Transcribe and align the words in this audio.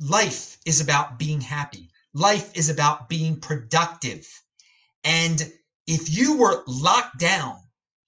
Life 0.00 0.58
is 0.64 0.80
about 0.80 1.18
being 1.18 1.40
happy. 1.40 1.90
Life 2.14 2.50
is 2.56 2.68
about 2.68 3.08
being 3.08 3.40
productive. 3.40 4.26
And 5.04 5.52
if 5.86 6.16
you 6.16 6.36
were 6.36 6.62
locked 6.66 7.18
down, 7.18 7.56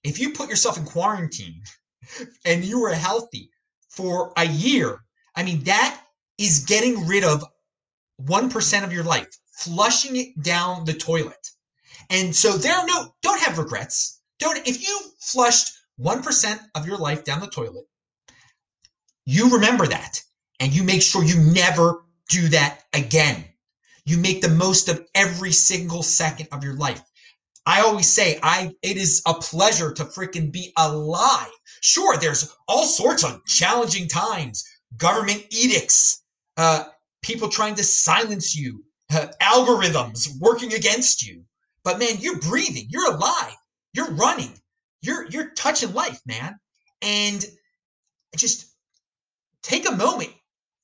if 0.03 0.19
you 0.19 0.33
put 0.33 0.49
yourself 0.49 0.77
in 0.77 0.85
quarantine 0.85 1.61
and 2.45 2.63
you 2.63 2.79
were 2.79 2.93
healthy 2.93 3.49
for 3.89 4.33
a 4.37 4.45
year, 4.45 5.03
I 5.35 5.43
mean, 5.43 5.63
that 5.63 6.01
is 6.37 6.65
getting 6.65 7.07
rid 7.07 7.23
of 7.23 7.43
1% 8.23 8.83
of 8.83 8.93
your 8.93 9.03
life, 9.03 9.29
flushing 9.51 10.15
it 10.15 10.41
down 10.41 10.85
the 10.85 10.93
toilet. 10.93 11.49
And 12.09 12.35
so 12.35 12.57
there 12.57 12.75
are 12.75 12.85
no, 12.85 13.13
don't 13.21 13.39
have 13.41 13.57
regrets. 13.57 14.21
Don't, 14.39 14.67
if 14.67 14.81
you 14.81 14.99
flushed 15.19 15.71
1% 15.99 16.59
of 16.75 16.87
your 16.87 16.97
life 16.97 17.23
down 17.23 17.39
the 17.39 17.47
toilet, 17.47 17.85
you 19.25 19.49
remember 19.49 19.87
that 19.87 20.21
and 20.59 20.73
you 20.73 20.83
make 20.83 21.01
sure 21.01 21.23
you 21.23 21.39
never 21.53 22.05
do 22.29 22.47
that 22.49 22.83
again. 22.93 23.45
You 24.05 24.17
make 24.17 24.41
the 24.41 24.49
most 24.49 24.89
of 24.89 25.05
every 25.13 25.51
single 25.51 26.03
second 26.03 26.47
of 26.51 26.63
your 26.63 26.75
life. 26.75 27.01
I 27.65 27.81
always 27.81 28.09
say 28.09 28.39
I 28.41 28.73
it 28.81 28.97
is 28.97 29.21
a 29.27 29.35
pleasure 29.35 29.93
to 29.93 30.05
freaking 30.05 30.51
be 30.51 30.73
alive. 30.77 31.51
Sure, 31.81 32.17
there's 32.17 32.55
all 32.67 32.85
sorts 32.85 33.23
of 33.23 33.45
challenging 33.45 34.07
times, 34.07 34.65
government 34.97 35.45
edicts, 35.51 36.23
uh, 36.57 36.85
people 37.21 37.49
trying 37.49 37.75
to 37.75 37.83
silence 37.83 38.55
you, 38.55 38.83
uh, 39.11 39.27
algorithms 39.41 40.27
working 40.39 40.73
against 40.73 41.25
you. 41.25 41.43
But 41.83 41.99
man, 41.99 42.17
you're 42.19 42.39
breathing, 42.39 42.87
you're 42.89 43.13
alive, 43.13 43.55
you're 43.93 44.11
running, 44.11 44.59
you're 45.01 45.29
you're 45.29 45.51
touching 45.51 45.93
life, 45.93 46.19
man. 46.25 46.59
And 47.03 47.45
just 48.35 48.70
take 49.63 49.87
a 49.87 49.95
moment 49.95 50.31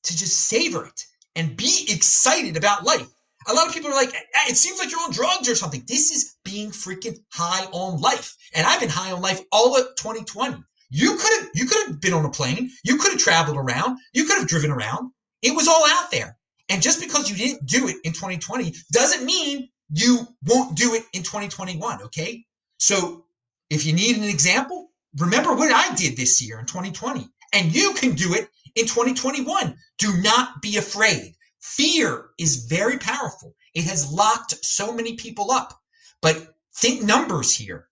to 0.04 0.16
just 0.16 0.48
savor 0.48 0.86
it 0.86 1.04
and 1.36 1.56
be 1.56 1.86
excited 1.88 2.56
about 2.56 2.84
life. 2.84 3.08
A 3.48 3.54
lot 3.54 3.66
of 3.66 3.72
people 3.72 3.90
are 3.90 3.94
like, 3.94 4.14
eh, 4.14 4.18
eh, 4.18 4.50
it 4.50 4.56
seems 4.56 4.78
like 4.78 4.90
you're 4.90 5.00
on 5.00 5.12
drugs 5.12 5.48
or 5.48 5.54
something. 5.54 5.82
This 5.86 6.10
is 6.10 6.36
being 6.44 6.70
freaking 6.70 7.18
high 7.32 7.64
on 7.72 8.00
life. 8.00 8.34
And 8.54 8.66
I've 8.66 8.80
been 8.80 8.88
high 8.88 9.12
on 9.12 9.22
life 9.22 9.40
all 9.52 9.76
of 9.76 9.86
2020. 9.96 10.62
You 10.90 11.16
could 11.16 11.40
have 11.40 11.48
you 11.54 11.66
could 11.66 11.86
have 11.86 12.00
been 12.00 12.14
on 12.14 12.24
a 12.24 12.30
plane, 12.30 12.70
you 12.82 12.96
could 12.96 13.12
have 13.12 13.20
traveled 13.20 13.58
around, 13.58 13.98
you 14.14 14.24
could 14.24 14.38
have 14.38 14.48
driven 14.48 14.70
around. 14.70 15.10
It 15.42 15.54
was 15.54 15.68
all 15.68 15.84
out 15.88 16.10
there. 16.10 16.36
And 16.68 16.82
just 16.82 17.00
because 17.00 17.30
you 17.30 17.36
didn't 17.36 17.66
do 17.66 17.88
it 17.88 17.96
in 18.04 18.12
2020 18.12 18.74
doesn't 18.92 19.24
mean 19.24 19.68
you 19.90 20.26
won't 20.46 20.76
do 20.76 20.94
it 20.94 21.04
in 21.12 21.22
2021, 21.22 22.02
okay? 22.02 22.44
So 22.78 23.24
if 23.70 23.86
you 23.86 23.92
need 23.92 24.16
an 24.16 24.24
example, 24.24 24.90
remember 25.16 25.54
what 25.54 25.72
I 25.72 25.94
did 25.94 26.16
this 26.16 26.42
year 26.42 26.58
in 26.58 26.66
2020. 26.66 27.28
And 27.54 27.74
you 27.74 27.94
can 27.94 28.14
do 28.14 28.34
it 28.34 28.50
in 28.78 28.86
2021. 28.86 29.76
Do 29.98 30.16
not 30.22 30.62
be 30.62 30.76
afraid. 30.76 31.34
Fear 31.60 32.30
is 32.38 32.66
very 32.66 32.98
powerful. 32.98 33.54
It 33.74 33.84
has 33.84 34.12
locked 34.12 34.54
so 34.64 34.92
many 34.92 35.16
people 35.16 35.50
up. 35.50 35.80
But 36.22 36.54
think 36.74 37.02
numbers 37.02 37.54
here. 37.54 37.88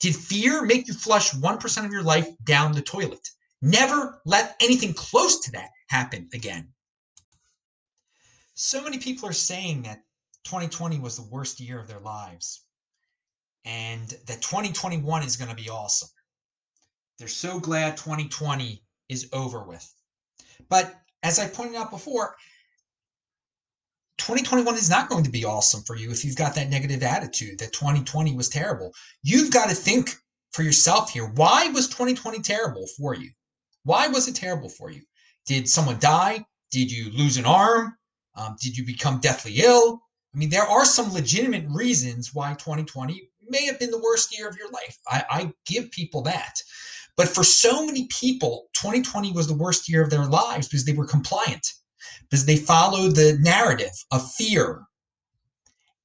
Did 0.00 0.16
fear 0.16 0.62
make 0.62 0.88
you 0.88 0.94
flush 0.94 1.30
1% 1.32 1.84
of 1.84 1.92
your 1.92 2.02
life 2.02 2.28
down 2.44 2.72
the 2.72 2.82
toilet? 2.82 3.28
Never 3.62 4.20
let 4.24 4.56
anything 4.60 4.92
close 4.92 5.40
to 5.40 5.52
that 5.52 5.70
happen 5.88 6.28
again. 6.34 6.72
So 8.54 8.82
many 8.82 8.98
people 8.98 9.28
are 9.28 9.32
saying 9.32 9.82
that 9.82 10.04
2020 10.44 10.98
was 10.98 11.16
the 11.16 11.30
worst 11.30 11.60
year 11.60 11.80
of 11.80 11.88
their 11.88 12.00
lives 12.00 12.62
and 13.64 14.08
that 14.26 14.42
2021 14.42 15.22
is 15.22 15.36
going 15.36 15.48
to 15.48 15.56
be 15.56 15.70
awesome. 15.70 16.10
They're 17.18 17.28
so 17.28 17.58
glad 17.58 17.96
2020 17.96 18.82
is 19.08 19.28
over 19.32 19.62
with. 19.64 19.90
But 20.68 20.94
as 21.22 21.38
I 21.38 21.48
pointed 21.48 21.76
out 21.76 21.90
before, 21.90 22.36
2021 24.18 24.74
is 24.76 24.88
not 24.88 25.08
going 25.08 25.24
to 25.24 25.30
be 25.30 25.44
awesome 25.44 25.82
for 25.82 25.96
you 25.96 26.10
if 26.10 26.24
you've 26.24 26.36
got 26.36 26.54
that 26.54 26.70
negative 26.70 27.02
attitude 27.02 27.58
that 27.58 27.72
2020 27.72 28.34
was 28.34 28.48
terrible. 28.48 28.94
You've 29.22 29.52
got 29.52 29.68
to 29.68 29.74
think 29.74 30.14
for 30.52 30.62
yourself 30.62 31.10
here. 31.10 31.26
Why 31.26 31.68
was 31.68 31.88
2020 31.88 32.40
terrible 32.40 32.86
for 32.96 33.14
you? 33.14 33.30
Why 33.82 34.08
was 34.08 34.28
it 34.28 34.36
terrible 34.36 34.68
for 34.68 34.90
you? 34.90 35.02
Did 35.46 35.68
someone 35.68 35.98
die? 35.98 36.46
Did 36.70 36.90
you 36.90 37.10
lose 37.10 37.36
an 37.36 37.44
arm? 37.44 37.96
Um, 38.36 38.56
did 38.60 38.76
you 38.76 38.86
become 38.86 39.20
deathly 39.20 39.60
ill? 39.60 40.00
I 40.34 40.38
mean, 40.38 40.50
there 40.50 40.62
are 40.62 40.84
some 40.84 41.12
legitimate 41.12 41.66
reasons 41.68 42.34
why 42.34 42.54
2020 42.54 43.30
may 43.48 43.66
have 43.66 43.78
been 43.78 43.90
the 43.90 44.00
worst 44.02 44.36
year 44.36 44.48
of 44.48 44.56
your 44.56 44.70
life. 44.70 44.98
I, 45.06 45.24
I 45.30 45.52
give 45.66 45.90
people 45.90 46.22
that. 46.22 46.60
But 47.16 47.28
for 47.28 47.44
so 47.44 47.86
many 47.86 48.08
people, 48.08 48.68
2020 48.74 49.32
was 49.32 49.46
the 49.46 49.54
worst 49.54 49.88
year 49.88 50.02
of 50.02 50.10
their 50.10 50.26
lives 50.26 50.68
because 50.68 50.84
they 50.84 50.92
were 50.92 51.06
compliant, 51.06 51.66
because 52.22 52.44
they 52.44 52.56
followed 52.56 53.14
the 53.14 53.38
narrative 53.40 53.92
of 54.10 54.32
fear 54.32 54.82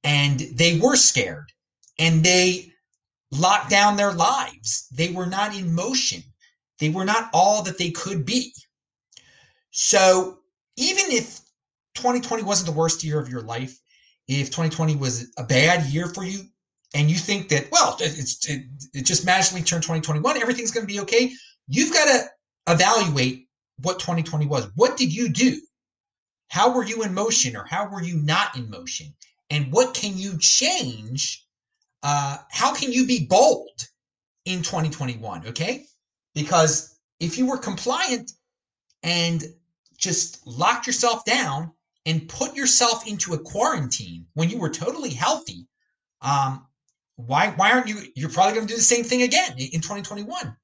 and 0.04 0.40
they 0.54 0.78
were 0.78 0.96
scared 0.96 1.52
and 1.98 2.24
they 2.24 2.72
locked 3.32 3.70
down 3.70 3.96
their 3.96 4.12
lives. 4.12 4.86
They 4.92 5.10
were 5.10 5.26
not 5.26 5.56
in 5.56 5.74
motion, 5.74 6.22
they 6.78 6.90
were 6.90 7.04
not 7.04 7.28
all 7.32 7.62
that 7.64 7.78
they 7.78 7.90
could 7.90 8.24
be. 8.24 8.54
So 9.72 10.38
even 10.76 11.06
if 11.08 11.40
2020 11.94 12.42
wasn't 12.42 12.66
the 12.66 12.78
worst 12.78 13.04
year 13.04 13.20
of 13.20 13.28
your 13.28 13.42
life, 13.42 13.78
if 14.28 14.46
2020 14.46 14.96
was 14.96 15.32
a 15.36 15.44
bad 15.44 15.86
year 15.86 16.06
for 16.06 16.24
you, 16.24 16.44
and 16.94 17.10
you 17.10 17.16
think 17.16 17.48
that 17.48 17.70
well 17.70 17.96
it's 18.00 18.48
it, 18.48 18.64
it 18.94 19.06
just 19.06 19.24
magically 19.24 19.62
turned 19.62 19.82
2021 19.82 20.36
everything's 20.40 20.70
going 20.70 20.86
to 20.86 20.92
be 20.92 21.00
okay 21.00 21.32
you've 21.68 21.92
got 21.92 22.06
to 22.06 22.28
evaluate 22.68 23.48
what 23.82 23.98
2020 23.98 24.46
was. 24.46 24.68
What 24.74 24.96
did 24.96 25.14
you 25.14 25.28
do? 25.28 25.60
How 26.48 26.74
were 26.74 26.84
you 26.84 27.02
in 27.02 27.14
motion 27.14 27.56
or 27.56 27.64
how 27.64 27.88
were 27.88 28.02
you 28.02 28.18
not 28.18 28.56
in 28.56 28.68
motion? 28.68 29.14
And 29.50 29.72
what 29.72 29.94
can 29.94 30.16
you 30.16 30.38
change 30.38 31.46
uh, 32.02 32.38
how 32.50 32.74
can 32.74 32.90
you 32.92 33.06
be 33.06 33.26
bold 33.26 33.86
in 34.46 34.62
2021 34.62 35.48
okay? 35.48 35.84
Because 36.34 36.96
if 37.18 37.36
you 37.36 37.46
were 37.46 37.58
compliant 37.58 38.32
and 39.02 39.44
just 39.98 40.46
locked 40.46 40.86
yourself 40.86 41.24
down 41.26 41.72
and 42.06 42.26
put 42.26 42.56
yourself 42.56 43.06
into 43.06 43.34
a 43.34 43.38
quarantine 43.38 44.26
when 44.32 44.48
you 44.48 44.58
were 44.58 44.70
totally 44.70 45.10
healthy 45.10 45.66
um, 46.22 46.66
why 47.26 47.50
why 47.56 47.72
aren't 47.72 47.88
you 47.88 48.02
you're 48.14 48.30
probably 48.30 48.54
going 48.54 48.66
to 48.66 48.72
do 48.72 48.76
the 48.76 48.82
same 48.82 49.04
thing 49.04 49.22
again 49.22 49.52
in 49.58 49.80
2021 49.80 50.56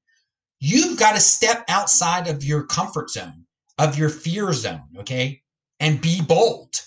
you've 0.59 0.99
got 0.99 1.13
to 1.13 1.19
step 1.19 1.63
outside 1.69 2.27
of 2.27 2.43
your 2.43 2.63
comfort 2.63 3.09
zone 3.09 3.45
of 3.77 3.97
your 3.97 4.09
fear 4.09 4.51
zone 4.53 4.81
okay? 4.97 5.41
And 5.79 6.01
be 6.01 6.21
bold. 6.21 6.81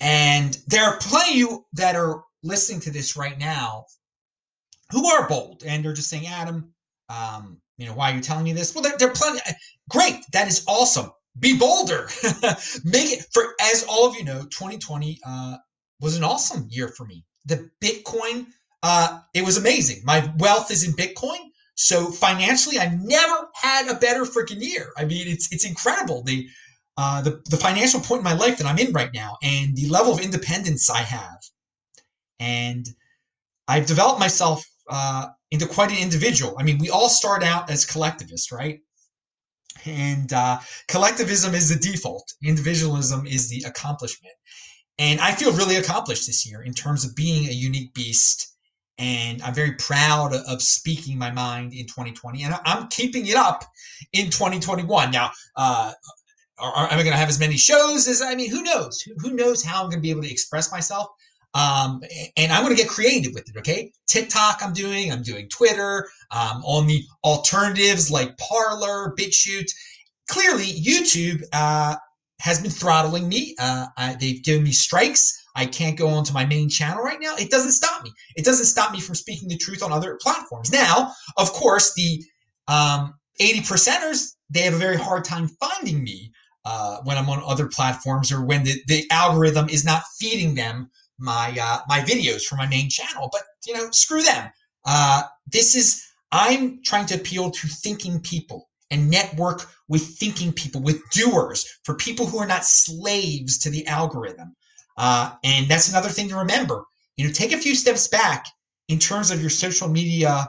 And 0.00 0.58
there 0.66 0.84
are 0.84 0.98
plenty 0.98 1.32
of 1.32 1.36
you 1.36 1.66
that 1.74 1.94
are 1.94 2.24
listening 2.42 2.80
to 2.80 2.90
this 2.90 3.16
right 3.16 3.38
now 3.38 3.84
who 4.90 5.06
are 5.06 5.28
bold 5.28 5.62
and 5.66 5.84
they're 5.84 5.92
just 5.92 6.08
saying 6.08 6.26
adam 6.26 6.72
um, 7.08 7.58
you 7.76 7.86
know 7.86 7.94
why 7.94 8.10
are 8.10 8.14
you 8.14 8.20
telling 8.20 8.44
me 8.44 8.52
this? 8.52 8.74
Well 8.74 8.82
there 8.82 9.08
are 9.08 9.12
plenty 9.12 9.40
great 9.90 10.20
that 10.32 10.48
is 10.48 10.64
awesome. 10.66 11.10
Be 11.38 11.58
bolder. 11.58 12.08
Make 12.84 13.12
it 13.12 13.26
for 13.32 13.54
as 13.60 13.84
all 13.88 14.08
of 14.08 14.16
you 14.16 14.24
know 14.24 14.42
2020 14.42 15.18
uh, 15.26 15.56
was 16.00 16.16
an 16.16 16.24
awesome 16.24 16.66
year 16.70 16.88
for 16.88 17.06
me. 17.06 17.24
The 17.46 17.70
bitcoin 17.82 18.46
uh, 18.82 19.20
it 19.34 19.44
was 19.44 19.56
amazing. 19.56 20.02
My 20.04 20.30
wealth 20.38 20.70
is 20.70 20.84
in 20.84 20.92
Bitcoin. 20.92 21.38
So 21.74 22.06
financially, 22.06 22.78
I 22.78 22.94
never 23.02 23.48
had 23.54 23.88
a 23.88 23.98
better 23.98 24.24
freaking 24.24 24.60
year. 24.60 24.92
I 24.96 25.04
mean, 25.04 25.26
it's 25.28 25.50
it's 25.52 25.64
incredible 25.64 26.22
the 26.22 26.46
uh, 26.96 27.22
the 27.22 27.40
the 27.48 27.56
financial 27.56 28.00
point 28.00 28.20
in 28.20 28.24
my 28.24 28.34
life 28.34 28.58
that 28.58 28.66
I'm 28.66 28.78
in 28.78 28.92
right 28.92 29.10
now, 29.14 29.38
and 29.42 29.74
the 29.76 29.88
level 29.88 30.12
of 30.12 30.20
independence 30.20 30.90
I 30.90 30.98
have, 30.98 31.38
and 32.38 32.86
I've 33.68 33.86
developed 33.86 34.20
myself 34.20 34.64
uh, 34.90 35.28
into 35.50 35.66
quite 35.66 35.90
an 35.90 35.98
individual. 35.98 36.56
I 36.58 36.62
mean, 36.62 36.78
we 36.78 36.90
all 36.90 37.08
start 37.08 37.42
out 37.42 37.70
as 37.70 37.86
collectivists, 37.86 38.52
right? 38.52 38.80
And 39.86 40.32
uh, 40.32 40.58
collectivism 40.88 41.54
is 41.54 41.68
the 41.68 41.76
default. 41.76 42.32
Individualism 42.44 43.26
is 43.26 43.48
the 43.48 43.64
accomplishment. 43.66 44.34
And 44.98 45.20
I 45.20 45.32
feel 45.32 45.52
really 45.52 45.76
accomplished 45.76 46.26
this 46.26 46.46
year 46.46 46.62
in 46.62 46.74
terms 46.74 47.04
of 47.04 47.16
being 47.16 47.48
a 47.48 47.52
unique 47.52 47.94
beast 47.94 48.51
and 49.02 49.42
I'm 49.42 49.52
very 49.52 49.72
proud 49.72 50.32
of 50.32 50.62
speaking 50.62 51.18
my 51.18 51.32
mind 51.32 51.72
in 51.72 51.86
2020, 51.86 52.44
and 52.44 52.54
I'm 52.64 52.86
keeping 52.86 53.26
it 53.26 53.34
up 53.34 53.64
in 54.12 54.26
2021. 54.26 55.10
Now, 55.10 55.32
uh, 55.56 55.92
are, 56.56 56.84
am 56.84 56.98
I 57.00 57.02
going 57.02 57.10
to 57.10 57.16
have 57.16 57.28
as 57.28 57.40
many 57.40 57.56
shows 57.56 58.06
as 58.06 58.22
I 58.22 58.36
mean? 58.36 58.48
Who 58.48 58.62
knows? 58.62 59.00
Who, 59.00 59.14
who 59.18 59.34
knows 59.34 59.64
how 59.64 59.82
I'm 59.82 59.90
going 59.90 59.98
to 59.98 60.02
be 60.02 60.10
able 60.10 60.22
to 60.22 60.30
express 60.30 60.70
myself? 60.70 61.08
Um, 61.52 62.00
and 62.36 62.52
I'm 62.52 62.62
going 62.62 62.76
to 62.76 62.80
get 62.80 62.88
creative 62.88 63.34
with 63.34 63.48
it. 63.48 63.56
Okay, 63.58 63.92
TikTok, 64.06 64.60
I'm 64.62 64.72
doing. 64.72 65.10
I'm 65.10 65.22
doing 65.22 65.48
Twitter. 65.48 66.08
Um, 66.30 66.62
on 66.64 66.86
the 66.86 67.02
alternatives 67.24 68.08
like 68.08 68.38
Parler, 68.38 69.14
BitChute. 69.18 69.70
Clearly, 70.28 70.66
YouTube 70.66 71.42
uh, 71.52 71.96
has 72.38 72.62
been 72.62 72.70
throttling 72.70 73.28
me. 73.28 73.56
Uh, 73.58 73.86
I, 73.98 74.14
they've 74.14 74.42
given 74.44 74.62
me 74.62 74.70
strikes. 74.70 75.41
I 75.54 75.66
can't 75.66 75.98
go 75.98 76.08
onto 76.08 76.32
my 76.32 76.46
main 76.46 76.68
channel 76.68 77.02
right 77.02 77.20
now. 77.20 77.34
It 77.36 77.50
doesn't 77.50 77.72
stop 77.72 78.02
me. 78.02 78.12
It 78.36 78.44
doesn't 78.44 78.66
stop 78.66 78.92
me 78.92 79.00
from 79.00 79.14
speaking 79.14 79.48
the 79.48 79.56
truth 79.56 79.82
on 79.82 79.92
other 79.92 80.18
platforms. 80.20 80.72
Now, 80.72 81.12
of 81.36 81.52
course, 81.52 81.94
the 81.94 82.24
um, 82.68 83.14
80 83.38 83.60
percenters, 83.60 84.34
they 84.50 84.60
have 84.60 84.74
a 84.74 84.78
very 84.78 84.96
hard 84.96 85.24
time 85.24 85.48
finding 85.48 86.02
me 86.02 86.32
uh, 86.64 86.98
when 87.04 87.18
I'm 87.18 87.28
on 87.28 87.42
other 87.44 87.66
platforms 87.66 88.32
or 88.32 88.44
when 88.44 88.64
the, 88.64 88.80
the 88.86 89.04
algorithm 89.10 89.68
is 89.68 89.84
not 89.84 90.02
feeding 90.18 90.54
them 90.54 90.90
my 91.18 91.56
uh, 91.60 91.80
my 91.88 92.00
videos 92.00 92.42
from 92.42 92.58
my 92.58 92.66
main 92.66 92.88
channel. 92.88 93.28
But 93.30 93.42
you 93.66 93.74
know, 93.74 93.90
screw 93.90 94.22
them. 94.22 94.50
Uh, 94.84 95.22
this 95.46 95.74
is 95.74 96.04
I'm 96.32 96.82
trying 96.82 97.06
to 97.06 97.14
appeal 97.14 97.50
to 97.50 97.68
thinking 97.68 98.20
people 98.20 98.68
and 98.90 99.10
network 99.10 99.66
with 99.88 100.02
thinking 100.18 100.52
people, 100.52 100.80
with 100.80 101.00
doers, 101.10 101.78
for 101.84 101.94
people 101.94 102.26
who 102.26 102.38
are 102.38 102.46
not 102.46 102.64
slaves 102.64 103.58
to 103.58 103.70
the 103.70 103.86
algorithm. 103.86 104.54
Uh, 105.02 105.32
and 105.42 105.66
that's 105.66 105.88
another 105.88 106.08
thing 106.08 106.28
to 106.28 106.36
remember. 106.36 106.84
You 107.16 107.26
know, 107.26 107.32
take 107.32 107.50
a 107.50 107.58
few 107.58 107.74
steps 107.74 108.06
back 108.06 108.46
in 108.86 109.00
terms 109.00 109.32
of 109.32 109.40
your 109.40 109.50
social 109.50 109.88
media 109.88 110.48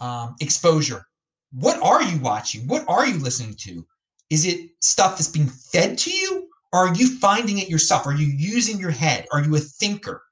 um, 0.00 0.34
exposure. 0.40 1.06
What 1.52 1.80
are 1.80 2.02
you 2.02 2.18
watching? 2.18 2.66
What 2.66 2.84
are 2.88 3.06
you 3.06 3.16
listening 3.18 3.54
to? 3.60 3.86
Is 4.28 4.44
it 4.44 4.70
stuff 4.82 5.12
that's 5.12 5.28
being 5.28 5.46
fed 5.46 5.98
to 5.98 6.10
you? 6.10 6.48
Or 6.72 6.88
are 6.88 6.94
you 6.96 7.16
finding 7.18 7.58
it 7.58 7.68
yourself? 7.68 8.08
Are 8.08 8.12
you 8.12 8.26
using 8.26 8.76
your 8.76 8.90
head? 8.90 9.28
Are 9.32 9.40
you 9.40 9.54
a 9.54 9.60
thinker? 9.60 10.24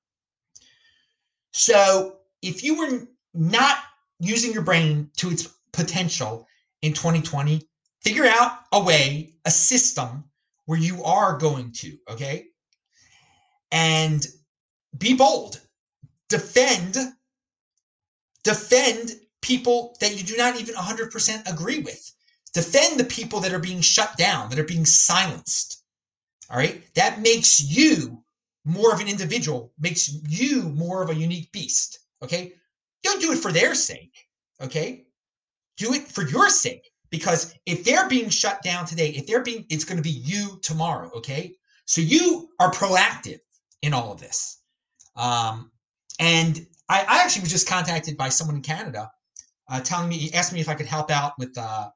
So 1.52 2.16
if 2.42 2.64
you 2.64 2.76
were 2.76 3.06
not 3.34 3.78
using 4.18 4.52
your 4.52 4.62
brain 4.62 5.10
to 5.18 5.30
its 5.30 5.48
potential 5.72 6.48
in 6.82 6.92
2020, 6.92 7.62
figure 8.02 8.26
out 8.26 8.64
a 8.72 8.82
way, 8.82 9.34
a 9.44 9.50
system 9.52 10.24
where 10.64 10.78
you 10.78 11.04
are 11.04 11.38
going 11.38 11.70
to, 11.70 11.96
okay? 12.10 12.48
And 13.70 14.26
be 14.98 15.14
bold. 15.14 15.60
Defend 16.28 16.96
defend 18.46 19.10
people 19.42 19.96
that 20.00 20.16
you 20.16 20.22
do 20.22 20.36
not 20.36 20.58
even 20.60 20.76
100% 20.76 21.50
agree 21.50 21.80
with. 21.80 22.12
Defend 22.54 22.98
the 22.98 23.04
people 23.04 23.40
that 23.40 23.52
are 23.52 23.58
being 23.58 23.80
shut 23.80 24.16
down, 24.16 24.48
that 24.50 24.58
are 24.60 24.64
being 24.64 24.86
silenced. 24.86 25.82
All 26.48 26.56
right? 26.56 26.80
That 26.94 27.20
makes 27.20 27.60
you 27.60 28.22
more 28.64 28.94
of 28.94 29.00
an 29.00 29.08
individual, 29.08 29.72
makes 29.80 30.16
you 30.28 30.62
more 30.62 31.02
of 31.02 31.10
a 31.10 31.14
unique 31.14 31.50
beast. 31.50 31.98
Okay? 32.22 32.52
Don't 33.02 33.20
do 33.20 33.32
it 33.32 33.38
for 33.38 33.50
their 33.50 33.74
sake. 33.74 34.14
Okay? 34.62 35.06
Do 35.76 35.92
it 35.92 36.06
for 36.06 36.22
your 36.28 36.48
sake. 36.48 36.88
Because 37.10 37.52
if 37.66 37.82
they're 37.82 38.08
being 38.08 38.28
shut 38.28 38.62
down 38.62 38.86
today, 38.86 39.08
if 39.08 39.26
they're 39.26 39.42
being, 39.42 39.66
it's 39.70 39.84
going 39.84 39.96
to 39.96 40.02
be 40.02 40.10
you 40.10 40.60
tomorrow. 40.62 41.10
Okay? 41.16 41.56
So 41.84 42.00
you 42.00 42.48
are 42.60 42.70
proactive 42.70 43.40
in 43.82 43.94
all 43.94 44.12
of 44.12 44.20
this. 44.20 44.61
Um, 45.17 45.70
and 46.19 46.67
I, 46.88 47.05
I 47.08 47.23
actually 47.23 47.43
was 47.43 47.50
just 47.50 47.69
contacted 47.69 48.17
by 48.17 48.28
someone 48.28 48.56
in 48.56 48.62
Canada 48.62 49.11
uh, 49.69 49.81
telling 49.81 50.08
me, 50.08 50.17
he 50.17 50.32
asked 50.34 50.52
me 50.52 50.61
if 50.61 50.69
I 50.69 50.75
could 50.75 50.87
help 50.87 51.11
out 51.11 51.32
with 51.38 51.56
uh, 51.58 51.90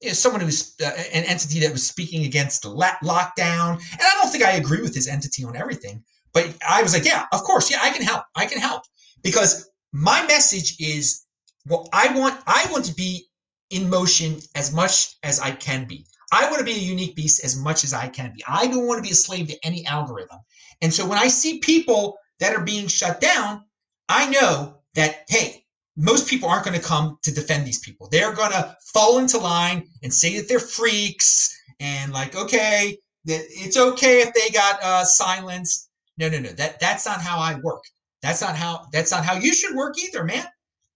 you 0.00 0.08
know, 0.08 0.14
someone 0.14 0.40
who's 0.40 0.74
uh, 0.82 0.90
an 1.12 1.24
entity 1.24 1.60
that 1.60 1.72
was 1.72 1.86
speaking 1.86 2.24
against 2.24 2.62
the 2.62 2.68
lockdown. 2.68 3.72
And 3.92 4.00
I 4.00 4.18
don't 4.20 4.30
think 4.30 4.44
I 4.44 4.52
agree 4.52 4.82
with 4.82 4.94
his 4.94 5.08
entity 5.08 5.44
on 5.44 5.56
everything, 5.56 6.04
but 6.32 6.54
I 6.68 6.82
was 6.82 6.92
like, 6.92 7.04
yeah, 7.04 7.26
of 7.32 7.42
course, 7.42 7.70
yeah, 7.70 7.78
I 7.80 7.90
can 7.90 8.02
help. 8.02 8.24
I 8.36 8.46
can 8.46 8.58
help 8.58 8.82
because 9.22 9.70
my 9.92 10.24
message 10.26 10.76
is, 10.80 11.24
well, 11.66 11.88
I 11.92 12.16
want, 12.18 12.38
I 12.46 12.66
want 12.70 12.84
to 12.86 12.94
be 12.94 13.26
in 13.70 13.88
motion 13.88 14.38
as 14.54 14.72
much 14.72 15.16
as 15.22 15.40
I 15.40 15.52
can 15.52 15.86
be. 15.86 16.06
I 16.32 16.46
want 16.50 16.58
to 16.58 16.64
be 16.64 16.72
a 16.72 16.78
unique 16.78 17.16
beast 17.16 17.44
as 17.44 17.56
much 17.56 17.84
as 17.84 17.92
I 17.92 18.08
can 18.08 18.32
be. 18.34 18.42
I 18.46 18.66
don't 18.66 18.86
want 18.86 18.98
to 18.98 19.02
be 19.02 19.12
a 19.12 19.16
slave 19.16 19.48
to 19.48 19.66
any 19.66 19.86
algorithm. 19.86 20.38
And 20.82 20.92
so 20.92 21.06
when 21.06 21.18
I 21.18 21.28
see 21.28 21.58
people 21.58 22.18
that 22.40 22.54
are 22.54 22.64
being 22.64 22.88
shut 22.88 23.20
down, 23.20 23.64
I 24.08 24.28
know 24.30 24.78
that, 24.94 25.24
hey, 25.28 25.64
most 25.96 26.28
people 26.28 26.48
aren't 26.48 26.64
going 26.64 26.78
to 26.78 26.84
come 26.84 27.18
to 27.22 27.32
defend 27.32 27.66
these 27.66 27.78
people. 27.78 28.08
They're 28.10 28.34
going 28.34 28.50
to 28.52 28.76
fall 28.92 29.18
into 29.18 29.38
line 29.38 29.88
and 30.02 30.12
say 30.12 30.36
that 30.36 30.48
they're 30.48 30.58
freaks 30.58 31.56
and 31.80 32.12
like, 32.12 32.34
okay, 32.34 32.98
it's 33.26 33.76
okay 33.76 34.20
if 34.20 34.34
they 34.34 34.50
got 34.50 34.82
uh, 34.82 35.04
silenced. 35.04 35.88
No, 36.18 36.28
no, 36.28 36.38
no. 36.38 36.50
That 36.50 36.78
that's 36.80 37.06
not 37.06 37.20
how 37.20 37.38
I 37.38 37.58
work. 37.60 37.82
That's 38.22 38.40
not 38.40 38.56
how 38.56 38.86
that's 38.92 39.10
not 39.10 39.24
how 39.24 39.34
you 39.34 39.54
should 39.54 39.74
work 39.74 39.94
either, 39.98 40.24
man. 40.24 40.46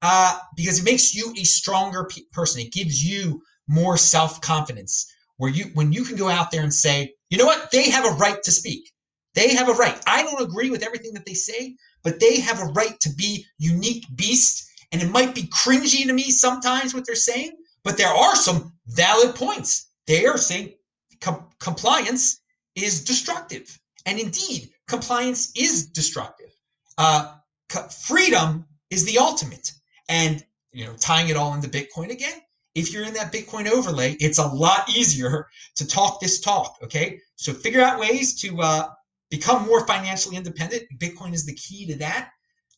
Uh, 0.03 0.39
because 0.57 0.81
it 0.81 0.85
makes 0.85 1.15
you 1.15 1.33
a 1.37 1.45
stronger 1.45 2.05
pe- 2.05 2.23
person. 2.33 2.61
It 2.61 2.73
gives 2.73 3.05
you 3.05 3.43
more 3.67 3.97
self 3.97 4.41
confidence. 4.41 5.13
Where 5.39 5.51
you 5.51 5.67
when 5.75 5.93
you 5.93 6.05
can 6.05 6.17
go 6.17 6.29
out 6.29 6.51
there 6.51 6.63
and 6.63 6.75
say, 6.75 7.15
you 7.31 7.39
know 7.39 7.47
what, 7.47 7.71
they 7.71 7.91
have 7.91 8.05
a 8.05 8.17
right 8.17 8.43
to 8.45 8.53
speak. 8.53 8.93
They 9.35 9.55
have 9.55 9.69
a 9.69 9.75
right. 9.75 10.01
I 10.07 10.23
don't 10.23 10.43
agree 10.43 10.71
with 10.71 10.83
everything 10.83 11.15
that 11.15 11.27
they 11.27 11.35
say, 11.35 11.77
but 12.03 12.21
they 12.21 12.41
have 12.41 12.61
a 12.61 12.73
right 12.73 12.99
to 13.01 13.11
be 13.15 13.47
unique 13.59 14.05
beasts 14.15 14.69
and 14.93 15.03
it 15.03 15.11
might 15.11 15.35
be 15.35 15.43
cringy 15.43 16.07
to 16.07 16.13
me 16.13 16.31
sometimes 16.31 16.95
what 16.95 17.07
they're 17.07 17.15
saying, 17.15 17.53
but 17.85 17.97
there 17.97 18.09
are 18.09 18.35
some 18.35 18.73
valid 18.87 19.35
points. 19.35 19.89
They 20.07 20.27
are 20.27 20.39
saying 20.39 20.75
com- 21.21 21.47
compliance 21.61 22.41
is 22.75 23.05
destructive. 23.05 23.79
And 24.07 24.19
indeed, 24.19 24.71
compliance 24.87 25.53
is 25.57 25.89
destructive. 25.91 26.51
Uh, 26.97 27.35
co- 27.69 27.89
freedom 27.89 28.67
is 28.91 29.05
the 29.05 29.19
ultimate. 29.19 29.73
And 30.09 30.45
you 30.73 30.87
know, 30.87 30.95
tying 30.95 31.29
it 31.29 31.37
all 31.37 31.55
into 31.55 31.69
Bitcoin 31.69 32.11
again, 32.11 32.41
if 32.79 32.93
you're 32.93 33.05
in 33.05 33.15
that 33.15 33.33
Bitcoin 33.33 33.69
overlay, 33.69 34.13
it's 34.21 34.39
a 34.39 34.47
lot 34.47 34.89
easier 34.89 35.47
to 35.77 35.87
talk 35.87 36.21
this 36.21 36.41
talk. 36.41 36.77
Okay, 36.83 37.21
so 37.37 37.53
figure 37.53 37.81
out 37.81 37.99
ways 37.99 38.41
to 38.41 38.61
uh, 38.61 38.89
become 39.31 39.67
more 39.67 39.87
financially 39.87 40.37
independent. 40.37 40.85
Bitcoin 40.99 41.33
is 41.33 41.45
the 41.45 41.55
key 41.55 41.87
to 41.87 41.97
that. 41.97 42.31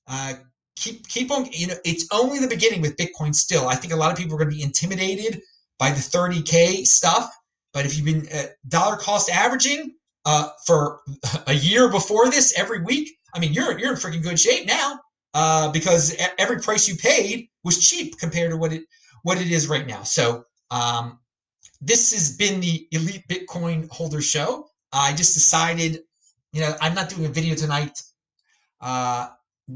Uh, 0.07 0.35
keep 0.81 1.07
keep 1.09 1.31
on 1.31 1.47
you 1.53 1.67
know 1.67 1.75
it's 1.85 2.07
only 2.13 2.39
the 2.39 2.49
beginning 2.49 2.81
with 2.81 2.97
bitcoin 2.97 3.35
still 3.35 3.69
i 3.69 3.75
think 3.75 3.93
a 3.93 3.97
lot 3.97 4.11
of 4.11 4.17
people 4.17 4.35
are 4.35 4.39
going 4.39 4.51
to 4.51 4.57
be 4.57 4.63
intimidated 4.63 5.41
by 5.79 5.91
the 5.91 6.01
30k 6.01 6.87
stuff 6.87 7.31
but 7.73 7.85
if 7.85 7.97
you've 7.97 8.07
been 8.07 8.27
uh, 8.35 8.47
dollar 8.69 8.97
cost 8.97 9.31
averaging 9.31 9.95
uh, 10.25 10.49
for 10.67 11.01
a 11.47 11.55
year 11.55 11.89
before 11.91 12.31
this 12.31 12.59
every 12.59 12.83
week 12.83 13.11
i 13.35 13.39
mean 13.39 13.53
you're 13.53 13.79
you're 13.79 13.93
in 13.93 13.97
freaking 13.97 14.23
good 14.23 14.41
shape 14.41 14.67
now 14.67 14.99
uh, 15.35 15.71
because 15.71 16.17
every 16.39 16.59
price 16.59 16.89
you 16.89 16.97
paid 16.97 17.49
was 17.63 17.87
cheap 17.87 18.19
compared 18.19 18.51
to 18.51 18.57
what 18.57 18.73
it 18.73 18.83
what 19.23 19.41
it 19.41 19.51
is 19.51 19.69
right 19.69 19.87
now 19.87 20.03
so 20.03 20.45
um, 20.71 21.19
this 21.81 22.13
has 22.13 22.37
been 22.37 22.61
the 22.61 22.87
elite 22.93 23.25
bitcoin 23.29 23.89
holder 23.91 24.21
show 24.21 24.69
i 24.93 25.13
just 25.13 25.35
decided 25.35 26.01
you 26.53 26.61
know 26.61 26.75
i'm 26.81 26.95
not 26.95 27.09
doing 27.09 27.27
a 27.27 27.29
video 27.29 27.55
tonight 27.55 28.01
uh, 28.81 29.29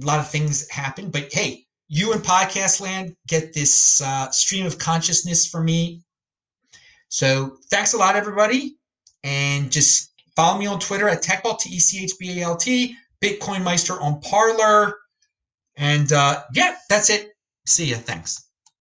a 0.02 0.06
lot 0.06 0.18
of 0.18 0.30
things 0.30 0.68
happen. 0.70 1.10
But 1.10 1.32
hey, 1.32 1.66
you 1.88 2.12
in 2.12 2.20
podcast 2.20 2.80
land 2.80 3.14
get 3.28 3.52
this 3.52 4.00
uh, 4.02 4.30
stream 4.30 4.66
of 4.66 4.78
consciousness 4.78 5.46
for 5.46 5.62
me. 5.62 6.02
So 7.08 7.58
thanks 7.70 7.92
a 7.94 7.98
lot, 7.98 8.16
everybody. 8.16 8.76
And 9.22 9.70
just 9.70 10.12
follow 10.36 10.58
me 10.58 10.66
on 10.66 10.80
Twitter 10.80 11.08
at 11.08 11.22
TechBalt, 11.22 11.60
T 11.60 11.70
E 11.74 11.78
C 11.78 12.04
H 12.04 12.12
B 12.18 12.40
A 12.40 12.44
L 12.44 12.56
T, 12.56 12.96
Bitcoin 13.22 13.62
Meister 13.62 14.00
on 14.00 14.20
Parler. 14.20 14.96
And 15.76 16.12
uh, 16.12 16.42
yeah, 16.54 16.76
that's 16.88 17.10
it. 17.10 17.32
See 17.66 17.86
ya. 17.86 17.98
Thanks. 17.98 18.48